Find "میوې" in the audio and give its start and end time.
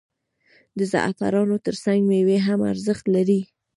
2.09-2.37